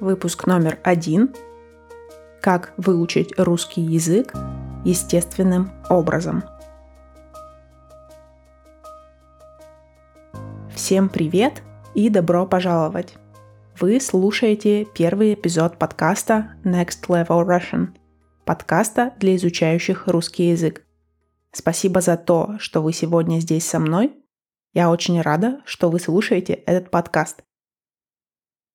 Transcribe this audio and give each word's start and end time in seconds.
выпуск 0.00 0.46
номер 0.46 0.78
один 0.82 1.34
«Как 2.40 2.72
выучить 2.76 3.38
русский 3.38 3.82
язык 3.82 4.34
естественным 4.84 5.70
образом». 5.88 6.42
Всем 10.74 11.08
привет 11.08 11.62
и 11.94 12.08
добро 12.08 12.46
пожаловать! 12.46 13.14
Вы 13.78 14.00
слушаете 14.00 14.86
первый 14.86 15.34
эпизод 15.34 15.78
подкаста 15.78 16.54
Next 16.64 17.06
Level 17.08 17.46
Russian, 17.46 17.88
подкаста 18.44 19.14
для 19.18 19.36
изучающих 19.36 20.06
русский 20.06 20.50
язык. 20.50 20.84
Спасибо 21.52 22.00
за 22.00 22.16
то, 22.16 22.56
что 22.58 22.82
вы 22.82 22.92
сегодня 22.92 23.38
здесь 23.40 23.66
со 23.66 23.78
мной. 23.78 24.14
Я 24.72 24.90
очень 24.90 25.20
рада, 25.20 25.60
что 25.64 25.90
вы 25.90 25.98
слушаете 26.00 26.54
этот 26.54 26.90
подкаст. 26.90 27.42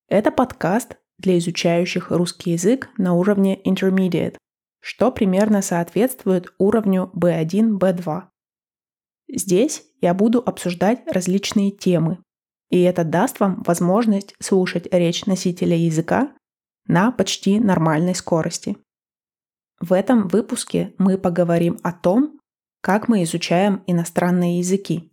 Это 0.07 0.31
подкаст 0.31 0.97
для 1.17 1.37
изучающих 1.37 2.11
русский 2.11 2.51
язык 2.51 2.89
на 2.97 3.13
уровне 3.13 3.59
Intermediate, 3.63 4.37
что 4.81 5.11
примерно 5.11 5.61
соответствует 5.61 6.53
уровню 6.57 7.09
B1, 7.15 7.77
B2. 7.77 8.23
Здесь 9.33 9.83
я 10.01 10.13
буду 10.13 10.43
обсуждать 10.45 11.01
различные 11.07 11.71
темы, 11.71 12.19
и 12.69 12.81
это 12.81 13.03
даст 13.03 13.39
вам 13.39 13.63
возможность 13.63 14.35
слушать 14.39 14.87
речь 14.91 15.25
носителя 15.25 15.75
языка 15.75 16.31
на 16.87 17.11
почти 17.11 17.59
нормальной 17.59 18.15
скорости. 18.15 18.77
В 19.79 19.93
этом 19.93 20.27
выпуске 20.27 20.93
мы 20.97 21.17
поговорим 21.17 21.79
о 21.83 21.91
том, 21.91 22.39
как 22.81 23.07
мы 23.07 23.23
изучаем 23.23 23.83
иностранные 23.87 24.59
языки. 24.59 25.11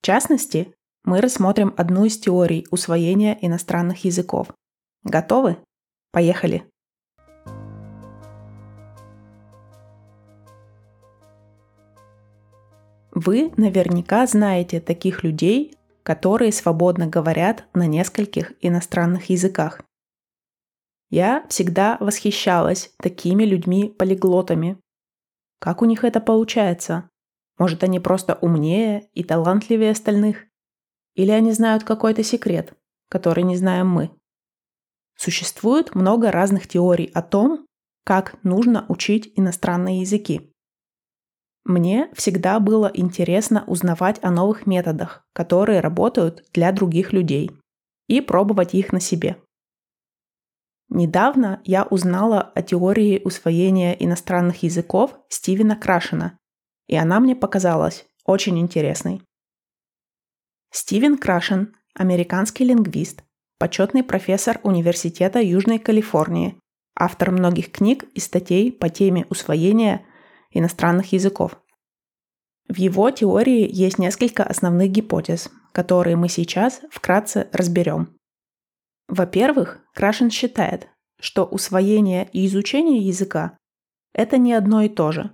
В 0.00 0.06
частности, 0.06 0.74
мы 1.04 1.20
рассмотрим 1.20 1.74
одну 1.76 2.04
из 2.04 2.18
теорий 2.18 2.66
усвоения 2.70 3.38
иностранных 3.40 4.04
языков. 4.04 4.48
Готовы? 5.06 5.56
Поехали! 6.10 6.68
Вы 13.12 13.52
наверняка 13.56 14.26
знаете 14.26 14.80
таких 14.80 15.22
людей, 15.22 15.76
которые 16.02 16.50
свободно 16.50 17.06
говорят 17.06 17.66
на 17.72 17.86
нескольких 17.86 18.52
иностранных 18.60 19.30
языках. 19.30 19.80
Я 21.08 21.46
всегда 21.48 21.98
восхищалась 22.00 22.92
такими 22.98 23.44
людьми-полиглотами. 23.44 24.76
Как 25.60 25.82
у 25.82 25.84
них 25.84 26.02
это 26.02 26.20
получается? 26.20 27.08
Может, 27.58 27.84
они 27.84 28.00
просто 28.00 28.34
умнее 28.40 29.08
и 29.14 29.22
талантливее 29.22 29.92
остальных? 29.92 30.46
Или 31.14 31.30
они 31.30 31.52
знают 31.52 31.84
какой-то 31.84 32.24
секрет, 32.24 32.74
который 33.08 33.44
не 33.44 33.56
знаем 33.56 33.88
мы? 33.88 34.10
Существует 35.16 35.94
много 35.94 36.30
разных 36.30 36.66
теорий 36.66 37.10
о 37.14 37.22
том, 37.22 37.66
как 38.04 38.36
нужно 38.44 38.86
учить 38.88 39.32
иностранные 39.34 40.00
языки. 40.02 40.52
Мне 41.64 42.08
всегда 42.14 42.60
было 42.60 42.90
интересно 42.94 43.64
узнавать 43.66 44.22
о 44.22 44.30
новых 44.30 44.66
методах, 44.66 45.26
которые 45.32 45.80
работают 45.80 46.44
для 46.52 46.70
других 46.70 47.12
людей, 47.12 47.50
и 48.06 48.20
пробовать 48.20 48.74
их 48.74 48.92
на 48.92 49.00
себе. 49.00 49.36
Недавно 50.88 51.60
я 51.64 51.82
узнала 51.84 52.40
о 52.40 52.62
теории 52.62 53.20
усвоения 53.24 53.92
иностранных 53.94 54.62
языков 54.62 55.18
Стивена 55.28 55.74
Крашена, 55.74 56.38
и 56.86 56.94
она 56.94 57.18
мне 57.18 57.34
показалась 57.34 58.06
очень 58.24 58.58
интересной. 58.60 59.22
Стивен 60.70 61.18
Крашен– 61.18 61.74
американский 61.94 62.64
лингвист, 62.64 63.24
почетный 63.58 64.02
профессор 64.02 64.60
Университета 64.62 65.40
Южной 65.40 65.78
Калифорнии, 65.78 66.58
автор 66.94 67.30
многих 67.30 67.72
книг 67.72 68.04
и 68.14 68.20
статей 68.20 68.72
по 68.72 68.88
теме 68.88 69.26
усвоения 69.30 70.04
иностранных 70.50 71.12
языков. 71.12 71.60
В 72.68 72.76
его 72.76 73.10
теории 73.10 73.68
есть 73.70 73.98
несколько 73.98 74.42
основных 74.42 74.90
гипотез, 74.90 75.50
которые 75.72 76.16
мы 76.16 76.28
сейчас 76.28 76.80
вкратце 76.90 77.48
разберем. 77.52 78.16
Во-первых, 79.08 79.80
Крашен 79.94 80.30
считает, 80.30 80.88
что 81.20 81.44
усвоение 81.44 82.28
и 82.32 82.46
изучение 82.46 82.98
языка– 82.98 83.56
это 84.12 84.36
не 84.36 84.52
одно 84.52 84.82
и 84.82 84.88
то 84.88 85.12
же. 85.12 85.32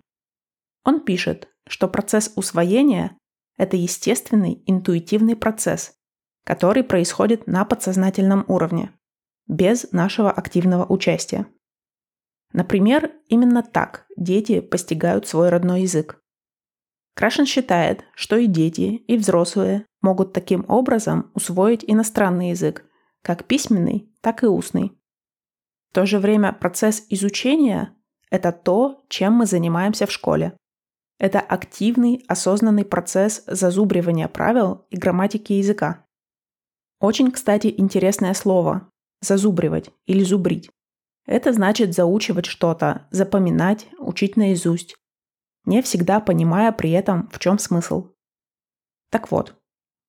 Он 0.84 1.00
пишет, 1.00 1.48
что 1.66 1.88
процесс 1.88 2.32
усвоения– 2.36 3.16
это 3.56 3.76
естественный 3.76 4.62
интуитивный 4.66 5.36
процесс, 5.36 5.94
который 6.44 6.84
происходит 6.84 7.46
на 7.46 7.64
подсознательном 7.64 8.44
уровне, 8.48 8.92
без 9.46 9.90
нашего 9.92 10.30
активного 10.30 10.84
участия. 10.84 11.46
Например, 12.52 13.10
именно 13.28 13.62
так 13.62 14.06
дети 14.16 14.60
постигают 14.60 15.26
свой 15.26 15.48
родной 15.48 15.82
язык. 15.82 16.22
Крашен 17.14 17.46
считает, 17.46 18.04
что 18.14 18.36
и 18.36 18.46
дети, 18.46 19.02
и 19.06 19.16
взрослые 19.16 19.86
могут 20.00 20.32
таким 20.32 20.64
образом 20.68 21.30
усвоить 21.34 21.84
иностранный 21.86 22.50
язык, 22.50 22.84
как 23.22 23.44
письменный, 23.44 24.10
так 24.20 24.42
и 24.42 24.46
устный. 24.46 24.98
В 25.90 25.94
то 25.94 26.06
же 26.06 26.18
время 26.18 26.52
процесс 26.52 27.04
изучения– 27.10 27.94
это 28.30 28.50
то, 28.50 29.04
чем 29.08 29.34
мы 29.34 29.46
занимаемся 29.46 30.06
в 30.06 30.12
школе. 30.12 30.56
Это 31.18 31.38
активный, 31.38 32.24
осознанный 32.28 32.84
процесс 32.84 33.44
зазубривания 33.46 34.26
правил 34.26 34.86
и 34.90 34.96
грамматики 34.96 35.52
языка. 35.52 36.06
Очень, 37.02 37.32
кстати, 37.32 37.74
интересное 37.76 38.32
слово– 38.32 38.88
зазубривать 39.20 39.90
или 40.06 40.22
зубрить. 40.22 40.70
Это 41.26 41.52
значит 41.52 41.94
заучивать 41.94 42.46
что-то, 42.46 43.08
запоминать, 43.10 43.88
учить 43.98 44.36
наизусть, 44.36 44.94
не 45.64 45.82
всегда 45.82 46.20
понимая 46.20 46.70
при 46.70 46.92
этом, 46.92 47.28
в 47.32 47.40
чем 47.40 47.58
смысл. 47.58 48.10
Так 49.10 49.32
вот, 49.32 49.56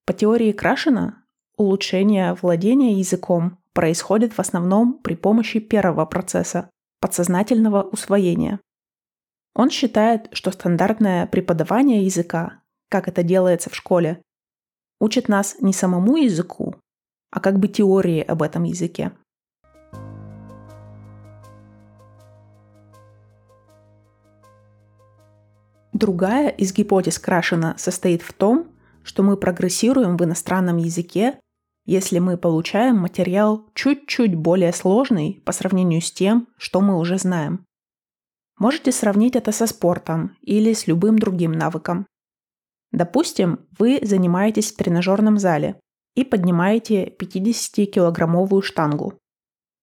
по 0.05 0.13
теории 0.13 0.51
Крашена, 0.51 1.25
улучшение 1.57 2.35
владения 2.35 2.93
языком 2.99 3.57
происходит 3.73 4.33
в 4.33 4.39
основном 4.39 4.99
при 4.99 5.15
помощи 5.15 5.59
первого 5.59 6.05
процесса– 6.05 6.69
подсознательного 7.01 7.81
усвоения. 7.81 8.59
Он 9.55 9.71
считает, 9.71 10.29
что 10.31 10.51
стандартное 10.51 11.25
преподавание 11.25 12.05
языка, 12.05 12.61
как 12.89 13.07
это 13.07 13.23
делается 13.23 13.71
в 13.71 13.75
школе, 13.75 14.21
учит 14.99 15.27
нас 15.27 15.55
не 15.59 15.73
самому 15.73 16.17
языку, 16.17 16.75
а 17.33 17.39
как 17.39 17.57
бы 17.57 17.67
теории 17.67 18.21
об 18.21 18.43
этом 18.43 18.63
языке. 18.63 19.11
Другая 25.93 26.49
из 26.49 26.73
гипотез 26.73 27.17
Крашена 27.17 27.75
состоит 27.77 28.21
в 28.21 28.33
том, 28.33 28.67
что 29.03 29.23
мы 29.23 29.35
прогрессируем 29.35 30.15
в 30.15 30.23
иностранном 30.23 30.77
языке, 30.77 31.39
если 31.85 32.19
мы 32.19 32.37
получаем 32.37 32.97
материал 32.97 33.65
чуть-чуть 33.73 34.35
более 34.35 34.71
сложный 34.71 35.41
по 35.43 35.51
сравнению 35.51 36.01
с 36.01 36.11
тем, 36.11 36.47
что 36.57 36.81
мы 36.81 36.99
уже 36.99 37.17
знаем. 37.17 37.65
Можете 38.59 38.91
сравнить 38.91 39.35
это 39.35 39.51
со 39.51 39.65
спортом 39.65 40.37
или 40.41 40.73
с 40.73 40.85
любым 40.85 41.17
другим 41.17 41.51
навыком. 41.51 42.05
Допустим, 42.91 43.61
вы 43.79 43.99
занимаетесь 44.03 44.71
в 44.71 44.77
тренажерном 44.77 45.39
зале 45.39 45.79
и 46.15 46.23
поднимаете 46.23 47.05
50-килограммовую 47.07 48.61
штангу. 48.61 49.19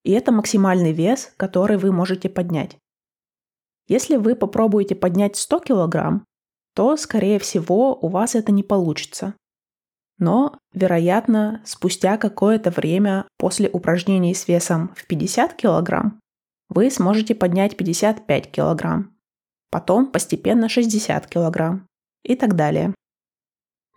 И 0.04 0.12
это 0.12 0.32
максимальный 0.32 0.92
вес, 0.92 1.32
который 1.36 1.76
вы 1.76 1.92
можете 1.92 2.28
поднять. 2.28 2.78
Если 3.88 4.16
вы 4.16 4.36
попробуете 4.36 4.94
поднять 4.94 5.36
100 5.36 5.60
килограмм, 5.60 6.24
то, 6.74 6.96
скорее 6.96 7.38
всего, 7.38 7.98
у 8.00 8.08
вас 8.08 8.34
это 8.34 8.52
не 8.52 8.62
получится. 8.62 9.34
Но, 10.18 10.58
вероятно, 10.72 11.62
спустя 11.64 12.16
какое-то 12.16 12.70
время 12.70 13.26
после 13.38 13.68
упражнений 13.68 14.34
с 14.34 14.46
весом 14.48 14.94
в 14.94 15.06
50 15.06 15.54
килограмм 15.54 16.20
вы 16.68 16.90
сможете 16.90 17.34
поднять 17.34 17.76
55 17.76 18.50
килограмм, 18.52 19.16
потом 19.70 20.06
постепенно 20.06 20.68
60 20.68 21.26
килограмм 21.26 21.88
и 22.22 22.36
так 22.36 22.54
далее. 22.54 22.94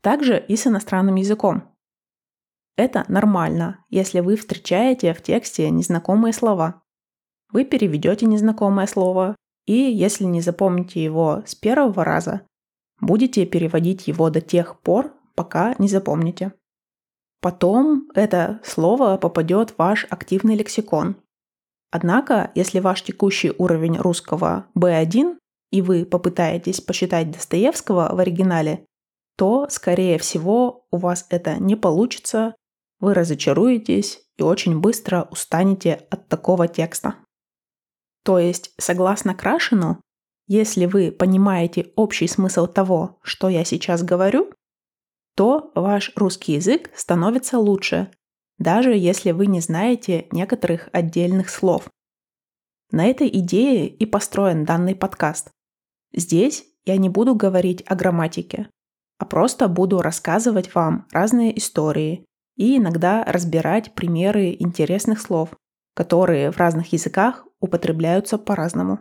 Также 0.02 0.40
и 0.40 0.56
с 0.56 0.66
иностранным 0.66 1.16
языком. 1.16 1.73
Это 2.76 3.06
нормально, 3.08 3.86
если 3.90 4.20
вы 4.20 4.36
встречаете 4.36 5.14
в 5.14 5.22
тексте 5.22 5.70
незнакомые 5.70 6.34
слова. 6.34 6.82
Вы 7.52 7.66
переведете 7.66 8.26
незнакомое 8.26 8.88
слово, 8.88 9.36
и 9.68 9.74
если 9.74 10.24
не 10.24 10.42
запомните 10.42 11.04
его 11.04 11.44
с 11.46 11.54
первого 11.54 12.04
раза, 12.04 12.42
будете 13.00 13.46
переводить 13.46 14.08
его 14.08 14.30
до 14.32 14.42
тех 14.42 14.80
пор, 14.82 15.14
пока 15.36 15.76
не 15.78 15.88
запомните. 15.88 16.54
Потом 17.42 18.10
это 18.16 18.60
слово 18.64 19.18
попадет 19.18 19.72
в 19.72 19.78
ваш 19.78 20.08
активный 20.10 20.56
лексикон. 20.56 21.18
Однако, 21.92 22.52
если 22.56 22.80
ваш 22.80 23.04
текущий 23.04 23.52
уровень 23.56 23.98
русского 23.98 24.66
B1, 24.76 25.38
и 25.70 25.82
вы 25.82 26.06
попытаетесь 26.06 26.82
посчитать 26.82 27.32
Достоевского 27.32 28.16
в 28.16 28.20
оригинале, 28.20 28.86
то, 29.38 29.68
скорее 29.70 30.18
всего, 30.18 30.86
у 30.92 30.98
вас 30.98 31.28
это 31.30 31.58
не 31.58 31.76
получится 31.76 32.56
вы 33.04 33.14
разочаруетесь 33.14 34.22
и 34.38 34.44
очень 34.44 34.80
быстро 34.80 35.28
устанете 35.30 36.08
от 36.10 36.30
такого 36.30 36.70
текста. 36.70 37.16
То 38.24 38.40
есть, 38.40 38.72
согласно 38.78 39.36
Крашину, 39.36 40.00
если 40.48 40.86
вы 40.86 41.12
понимаете 41.12 41.92
общий 41.98 42.28
смысл 42.28 42.66
того, 42.66 43.20
что 43.22 43.50
я 43.50 43.66
сейчас 43.66 44.04
говорю, 44.04 44.54
то 45.36 45.74
ваш 45.76 46.14
русский 46.16 46.54
язык 46.54 46.92
становится 46.96 47.60
лучше, 47.60 48.10
даже 48.58 48.96
если 48.96 49.32
вы 49.32 49.48
не 49.48 49.60
знаете 49.60 50.28
некоторых 50.32 50.88
отдельных 50.94 51.50
слов. 51.50 51.90
На 52.92 53.06
этой 53.08 53.28
идее 53.28 53.90
и 53.90 54.06
построен 54.06 54.64
данный 54.64 54.96
подкаст. 54.96 55.52
Здесь 56.14 56.64
я 56.86 56.96
не 56.96 57.10
буду 57.10 57.36
говорить 57.36 57.84
о 57.86 57.96
грамматике, 57.96 58.70
а 59.18 59.26
просто 59.26 59.68
буду 59.68 60.02
рассказывать 60.02 60.74
вам 60.74 61.06
разные 61.12 61.58
истории 61.58 62.26
и 62.56 62.78
иногда 62.78 63.24
разбирать 63.24 63.94
примеры 63.94 64.56
интересных 64.58 65.22
слов, 65.22 65.50
которые 65.96 66.52
в 66.52 66.58
разных 66.58 66.94
языках 66.94 67.46
употребляются 67.60 68.38
по-разному. 68.38 69.00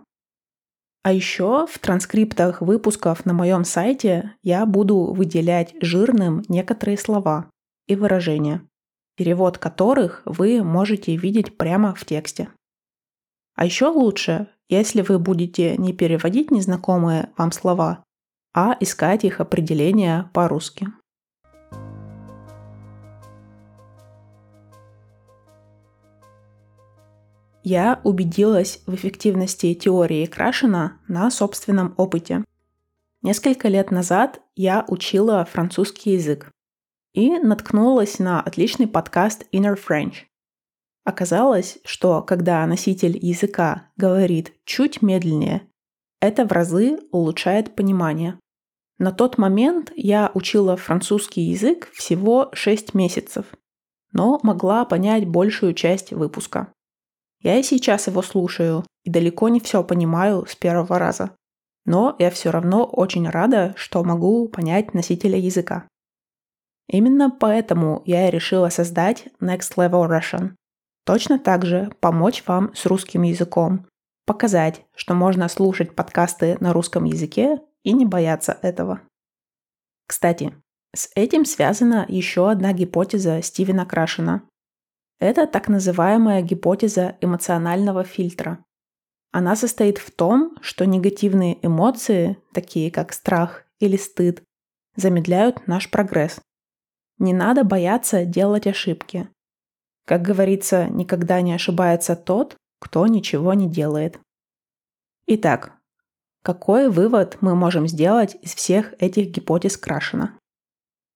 А 1.02 1.12
еще 1.12 1.66
в 1.66 1.78
транскриптах 1.78 2.60
выпусков 2.60 3.26
на 3.26 3.32
моем 3.32 3.64
сайте 3.64 4.34
я 4.43 4.64
буду 4.66 5.12
выделять 5.12 5.75
жирным 5.81 6.43
некоторые 6.49 6.96
слова 6.96 7.50
и 7.88 7.96
выражения, 7.96 8.62
перевод 9.16 9.58
которых 9.58 10.22
вы 10.25 10.62
можете 10.62 11.16
видеть 11.16 11.58
прямо 11.58 11.94
в 11.94 12.05
тексте. 12.05 12.50
А 13.56 13.64
еще 13.64 13.87
лучше, 13.87 14.48
если 14.69 15.02
вы 15.02 15.19
будете 15.19 15.76
не 15.76 15.93
переводить 15.93 16.50
незнакомые 16.50 17.31
вам 17.37 17.50
слова, 17.50 18.05
а 18.55 18.76
искать 18.78 19.25
их 19.25 19.40
определения 19.40 20.31
по-русски. 20.32 20.88
Я 27.64 28.00
убедилась 28.02 28.82
в 28.86 28.94
эффективности 28.94 29.72
теории 29.74 30.26
Крашена 30.26 31.00
на 31.06 31.30
собственном 31.30 31.94
опыте. 31.96 32.44
Несколько 33.22 33.68
лет 33.68 33.92
назад 33.92 34.40
я 34.56 34.84
учила 34.88 35.44
французский 35.44 36.14
язык 36.14 36.50
и 37.14 37.38
наткнулась 37.38 38.18
на 38.18 38.40
отличный 38.40 38.88
подкаст 38.88 39.44
Inner 39.52 39.78
French. 39.78 40.24
Оказалось, 41.04 41.78
что 41.84 42.22
когда 42.22 42.66
носитель 42.66 43.16
языка 43.16 43.90
говорит 43.96 44.52
чуть 44.64 45.00
медленнее, 45.00 45.68
это 46.20 46.44
в 46.44 46.50
разы 46.50 46.98
улучшает 47.12 47.76
понимание. 47.76 48.38
На 48.98 49.12
тот 49.12 49.38
момент 49.38 49.92
я 49.94 50.32
учила 50.34 50.76
французский 50.76 51.42
язык 51.42 51.90
всего 51.92 52.50
6 52.54 52.94
месяцев, 52.94 53.46
но 54.12 54.40
могла 54.42 54.84
понять 54.84 55.28
большую 55.28 55.74
часть 55.74 56.12
выпуска. 56.12 56.72
Я 57.42 57.58
и 57.58 57.62
сейчас 57.62 58.06
его 58.06 58.22
слушаю, 58.22 58.84
и 59.04 59.10
далеко 59.10 59.48
не 59.48 59.60
все 59.60 59.82
понимаю 59.82 60.46
с 60.46 60.54
первого 60.54 60.98
раза. 60.98 61.32
Но 61.84 62.14
я 62.18 62.30
все 62.30 62.50
равно 62.50 62.84
очень 62.84 63.28
рада, 63.28 63.74
что 63.76 64.04
могу 64.04 64.48
понять 64.48 64.94
носителя 64.94 65.38
языка. 65.38 65.88
Именно 66.88 67.30
поэтому 67.30 68.02
я 68.06 68.28
и 68.28 68.30
решила 68.30 68.68
создать 68.68 69.28
Next 69.40 69.74
Level 69.76 70.08
Russian. 70.08 70.54
Точно 71.04 71.38
так 71.38 71.64
же 71.64 71.90
помочь 72.00 72.44
вам 72.46 72.72
с 72.74 72.86
русским 72.86 73.22
языком, 73.22 73.86
показать, 74.24 74.84
что 74.94 75.14
можно 75.14 75.48
слушать 75.48 75.96
подкасты 75.96 76.56
на 76.60 76.72
русском 76.72 77.04
языке 77.04 77.60
и 77.82 77.92
не 77.92 78.06
бояться 78.06 78.56
этого. 78.62 79.00
Кстати, 80.06 80.54
с 80.94 81.10
этим 81.16 81.44
связана 81.44 82.04
еще 82.08 82.50
одна 82.50 82.72
гипотеза 82.72 83.42
Стивена 83.42 83.86
Крашена, 83.86 84.42
это 85.22 85.46
так 85.46 85.69
называемая 85.69 86.42
гипотеза 86.42 87.16
эмоционального 87.20 88.02
фильтра. 88.02 88.64
Она 89.30 89.54
состоит 89.54 89.98
в 89.98 90.10
том, 90.10 90.56
что 90.60 90.84
негативные 90.84 91.64
эмоции, 91.64 92.38
такие 92.52 92.90
как 92.90 93.12
страх 93.12 93.64
или 93.78 93.96
стыд, 93.96 94.42
замедляют 94.96 95.69
наш 95.69 95.90
прогресс. 95.90 96.40
Не 97.19 97.32
надо 97.32 97.62
бояться 97.62 98.24
делать 98.24 98.66
ошибки. 98.66 99.28
Как 100.06 100.22
говорится, 100.22 100.88
никогда 100.88 101.40
не 101.40 101.52
ошибается 101.52 102.16
тот, 102.16 102.56
кто 102.80 103.06
ничего 103.06 103.54
не 103.54 103.70
делает. 103.70 104.19
Итак, 105.28 105.72
какой 106.42 106.90
вывод 106.90 107.38
мы 107.40 107.54
можем 107.54 107.86
сделать 107.86 108.36
из 108.42 108.56
всех 108.56 108.94
этих 109.00 109.28
гипотез 109.28 109.76
Крашена? 109.76 110.36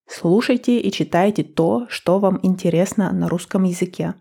Слушайте 0.08 0.81
и 0.81 0.93
читайте 0.93 1.43
то, 1.43 1.87
что 1.88 2.19
вам 2.19 2.38
интересно 2.43 3.12
на 3.12 3.29
русском 3.29 3.64
языке. 3.64 4.14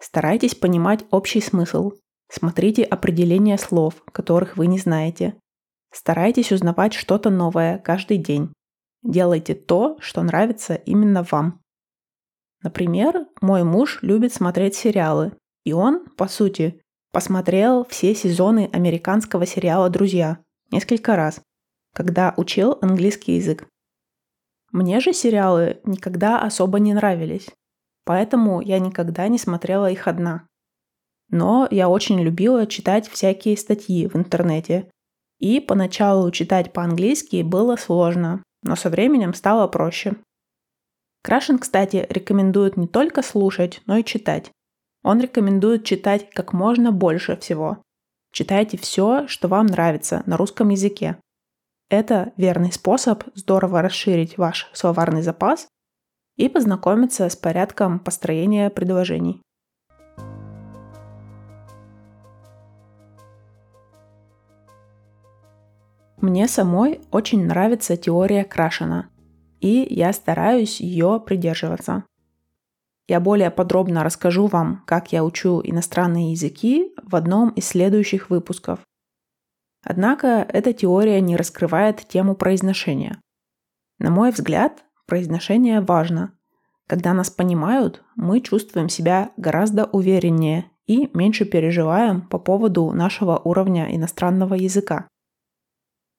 Старайтесь 0.00 0.54
понимать 0.54 1.04
общий 1.10 1.40
смысл. 1.40 1.92
Смотрите 2.28 2.82
определения 2.82 3.56
слов, 3.56 4.02
которых 4.12 4.56
вы 4.56 4.66
не 4.66 4.78
знаете. 4.78 5.36
Старайтесь 5.92 6.52
узнавать 6.52 6.92
что-то 6.92 7.30
новое 7.30 7.78
каждый 7.78 8.18
день. 8.18 8.52
Делайте 9.02 9.54
то, 9.54 9.96
что 10.00 10.22
нравится 10.22 10.74
именно 10.74 11.24
вам. 11.30 11.60
Например, 12.62 13.26
мой 13.40 13.62
муж 13.62 14.00
любит 14.02 14.34
смотреть 14.34 14.74
сериалы, 14.74 15.32
и 15.64 15.72
он, 15.72 16.04
по 16.16 16.26
сути, 16.26 16.80
посмотрел 17.12 17.84
все 17.84 18.14
сезоны 18.14 18.68
американского 18.72 19.46
сериала 19.46 19.88
«Друзья» 19.88 20.38
несколько 20.72 21.14
раз, 21.14 21.40
когда 21.94 22.34
учил 22.36 22.76
английский 22.82 23.36
язык. 23.36 23.68
Мне 24.76 25.00
же 25.00 25.14
сериалы 25.14 25.80
никогда 25.84 26.38
особо 26.38 26.78
не 26.80 26.92
нравились, 26.92 27.48
поэтому 28.04 28.60
я 28.60 28.78
никогда 28.78 29.26
не 29.26 29.38
смотрела 29.38 29.90
их 29.90 30.06
одна. 30.06 30.46
Но 31.30 31.66
я 31.70 31.88
очень 31.88 32.20
любила 32.20 32.66
читать 32.66 33.08
всякие 33.08 33.56
статьи 33.56 34.06
в 34.06 34.16
интернете. 34.16 34.90
И 35.38 35.60
поначалу 35.60 36.30
читать 36.30 36.74
по-английски 36.74 37.40
было 37.40 37.76
сложно, 37.76 38.42
но 38.62 38.76
со 38.76 38.90
временем 38.90 39.32
стало 39.32 39.66
проще. 39.66 40.16
Крашен, 41.22 41.58
кстати, 41.58 42.06
рекомендует 42.10 42.76
не 42.76 42.86
только 42.86 43.22
слушать, 43.22 43.80
но 43.86 43.96
и 43.96 44.04
читать. 44.04 44.50
Он 45.02 45.22
рекомендует 45.22 45.84
читать 45.84 46.28
как 46.28 46.52
можно 46.52 46.92
больше 46.92 47.34
всего. 47.38 47.78
Читайте 48.30 48.76
все, 48.76 49.26
что 49.26 49.48
вам 49.48 49.64
нравится 49.68 50.22
на 50.26 50.36
русском 50.36 50.68
языке. 50.68 51.16
Это 51.88 52.32
верный 52.36 52.72
способ 52.72 53.22
здорово 53.34 53.80
расширить 53.80 54.38
ваш 54.38 54.68
словарный 54.72 55.22
запас 55.22 55.68
и 56.36 56.48
познакомиться 56.48 57.28
с 57.28 57.36
порядком 57.36 58.00
построения 58.00 58.70
предложений. 58.70 59.40
Мне 66.16 66.48
самой 66.48 67.02
очень 67.12 67.46
нравится 67.46 67.96
теория 67.96 68.42
Крашена, 68.42 69.08
и 69.60 69.86
я 69.88 70.12
стараюсь 70.12 70.80
ее 70.80 71.22
придерживаться. 71.24 72.02
Я 73.06 73.20
более 73.20 73.52
подробно 73.52 74.02
расскажу 74.02 74.48
вам, 74.48 74.82
как 74.86 75.12
я 75.12 75.22
учу 75.22 75.60
иностранные 75.62 76.32
языки 76.32 76.92
в 77.00 77.14
одном 77.14 77.50
из 77.50 77.68
следующих 77.68 78.28
выпусков– 78.28 78.80
Однако 79.88 80.44
эта 80.52 80.72
теория 80.72 81.20
не 81.20 81.36
раскрывает 81.36 82.08
тему 82.08 82.34
произношения. 82.34 83.20
На 84.00 84.10
мой 84.10 84.32
взгляд, 84.32 84.84
произношение 85.06 85.80
важно. 85.80 86.32
Когда 86.88 87.14
нас 87.14 87.30
понимают, 87.30 88.02
мы 88.16 88.40
чувствуем 88.40 88.88
себя 88.88 89.30
гораздо 89.36 89.84
увереннее 89.84 90.72
и 90.86 91.08
меньше 91.14 91.44
переживаем 91.44 92.22
по 92.22 92.40
поводу 92.40 92.90
нашего 92.90 93.38
уровня 93.38 93.94
иностранного 93.94 94.54
языка. 94.54 95.06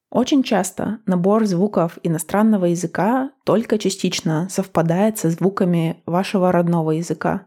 Очень 0.10 0.44
часто 0.44 1.02
набор 1.06 1.46
звуков 1.46 2.00
иностранного 2.04 2.66
языка 2.66 3.32
только 3.44 3.78
частично 3.78 4.48
совпадает 4.50 5.18
со 5.18 5.30
звуками 5.30 6.02
вашего 6.06 6.54
родного 6.54 6.92
языка, 6.92 7.46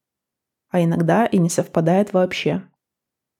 а 0.69 0.85
иногда 0.85 1.25
и 1.25 1.39
не 1.39 1.49
совпадает 1.49 2.13
вообще. 2.13 2.63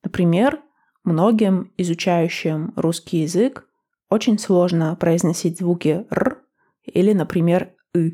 Например, 0.03 0.63
Многим 1.05 1.73
изучающим 1.77 2.73
русский 2.77 3.19
язык 3.19 3.67
очень 4.11 4.39
сложно 4.39 4.97
произносить 4.97 5.59
звуки 5.59 6.07
«р» 6.11 6.43
или, 6.85 7.13
например, 7.13 7.75
«ы». 7.95 8.13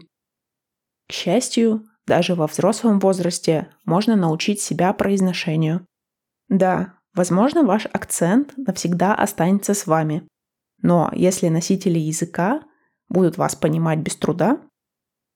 К 1.08 1.12
счастью, 1.12 1.86
даже 2.06 2.34
во 2.34 2.46
взрослом 2.46 3.00
возрасте 3.00 3.68
можно 3.84 4.14
научить 4.14 4.60
себя 4.60 4.92
произношению. 4.92 5.86
Да, 6.48 6.94
возможно, 7.14 7.64
ваш 7.64 7.86
акцент 7.86 8.56
навсегда 8.56 9.14
останется 9.14 9.74
с 9.74 9.86
вами. 9.86 10.26
Но 10.82 11.10
если 11.12 11.48
носители 11.48 11.98
языка 11.98 12.62
будут 13.08 13.38
вас 13.38 13.56
понимать 13.56 13.98
без 14.00 14.16
труда, 14.16 14.60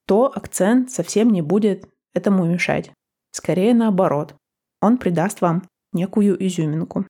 то 0.05 0.31
акцент 0.33 0.91
совсем 0.91 1.29
не 1.29 1.41
будет 1.41 1.87
этому 2.13 2.45
мешать. 2.45 2.91
Скорее 3.31 3.73
наоборот, 3.73 4.35
он 4.81 4.97
придаст 4.97 5.41
вам 5.41 5.63
некую 5.93 6.41
изюминку. 6.45 7.05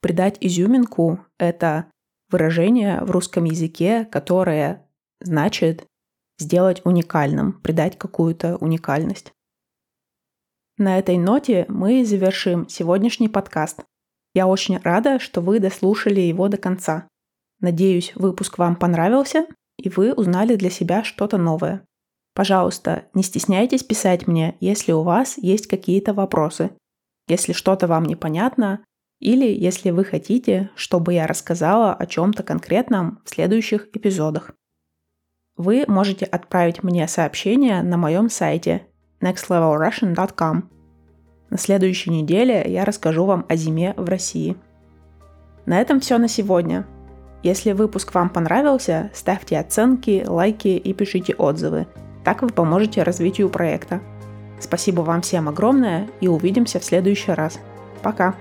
Придать 0.00 0.38
изюминку– 0.40 1.20
это 1.38 1.86
выражение 2.30 3.00
в 3.02 3.10
русском 3.10 3.44
языке, 3.44 4.04
которое 4.04 4.86
значит 5.20 5.86
сделать 6.38 6.80
уникальным, 6.84 7.52
придать 7.52 7.98
какую-то 7.98 8.56
уникальность. 8.56 9.32
На 10.76 10.98
этой 10.98 11.18
ноте 11.18 11.66
мы 11.68 12.04
завершим 12.04 12.68
сегодняшний 12.68 13.28
подкаст. 13.28 13.82
Я 14.34 14.46
очень 14.46 14.78
рада, 14.78 15.18
что 15.18 15.40
вы 15.40 15.58
дослушали 15.58 16.20
его 16.20 16.48
до 16.48 16.56
конца. 16.56 17.08
Надеюсь, 17.60 18.12
выпуск 18.14 18.58
вам 18.58 18.76
понравился, 18.76 19.46
и 19.78 19.88
вы 19.88 20.12
узнали 20.12 20.54
для 20.54 20.70
себя 20.70 21.02
что-то 21.02 21.38
новое. 21.38 21.84
Пожалуйста, 22.34 23.06
не 23.14 23.24
стесняйтесь 23.24 23.82
писать 23.82 24.28
мне, 24.28 24.56
если 24.60 24.92
у 24.92 25.02
вас 25.02 25.38
есть 25.38 25.66
какие-то 25.66 26.14
вопросы, 26.14 26.70
если 27.26 27.52
что-то 27.52 27.88
вам 27.88 28.04
непонятно, 28.04 28.84
или 29.20 29.46
если 29.46 29.90
вы 29.90 30.04
хотите, 30.04 30.70
чтобы 30.74 31.14
я 31.14 31.26
рассказала 31.26 31.92
о 31.92 32.06
чем-то 32.06 32.42
конкретном 32.42 33.20
в 33.24 33.30
следующих 33.30 33.88
эпизодах. 33.92 34.52
Вы 35.56 35.84
можете 35.88 36.24
отправить 36.24 36.82
мне 36.82 37.08
сообщение 37.08 37.82
на 37.82 37.96
моем 37.96 38.28
сайте 38.30 38.86
nextlevelrussian.com. 39.20 40.70
На 41.50 41.58
следующей 41.58 42.10
неделе 42.10 42.64
я 42.66 42.84
расскажу 42.84 43.24
вам 43.24 43.44
о 43.48 43.56
зиме 43.56 43.94
в 43.96 44.08
России. 44.08 44.56
На 45.66 45.80
этом 45.80 46.00
все 46.00 46.18
на 46.18 46.28
сегодня. 46.28 46.86
Если 47.42 47.72
выпуск 47.72 48.14
вам 48.14 48.30
понравился, 48.30 49.10
ставьте 49.14 49.58
оценки, 49.58 50.24
лайки 50.26 50.68
и 50.68 50.92
пишите 50.92 51.34
отзывы– 51.34 51.86
так 52.28 52.42
вы 52.42 52.48
поможете 52.48 53.04
развитию 53.04 53.48
проекта. 53.48 54.02
Спасибо 54.60 55.00
вам 55.00 55.22
всем 55.22 55.48
огромное 55.48 56.08
и 56.20 56.28
увидимся 56.28 56.78
в 56.78 56.84
следующий 56.84 57.32
раз. 57.32 57.58
Пока! 58.02 58.34